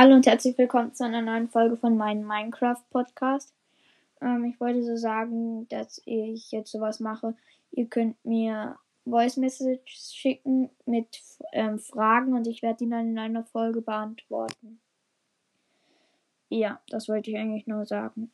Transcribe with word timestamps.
Hallo 0.00 0.14
und 0.14 0.26
herzlich 0.28 0.56
willkommen 0.56 0.94
zu 0.94 1.04
einer 1.04 1.22
neuen 1.22 1.48
Folge 1.48 1.76
von 1.76 1.96
meinem 1.96 2.24
Minecraft 2.24 2.84
Podcast. 2.90 3.52
Ähm, 4.20 4.44
ich 4.44 4.60
wollte 4.60 4.84
so 4.84 4.96
sagen, 4.96 5.66
dass 5.70 6.00
ich 6.04 6.52
jetzt 6.52 6.70
sowas 6.70 7.00
mache. 7.00 7.34
Ihr 7.72 7.86
könnt 7.86 8.24
mir 8.24 8.76
Voice 9.04 9.38
Messages 9.38 10.14
schicken 10.14 10.70
mit 10.86 11.20
ähm, 11.50 11.80
Fragen 11.80 12.34
und 12.34 12.46
ich 12.46 12.62
werde 12.62 12.84
die 12.84 12.88
dann 12.88 13.08
in 13.08 13.18
einer 13.18 13.42
Folge 13.42 13.82
beantworten. 13.82 14.78
Ja, 16.48 16.80
das 16.90 17.08
wollte 17.08 17.32
ich 17.32 17.36
eigentlich 17.36 17.66
nur 17.66 17.84
sagen. 17.84 18.30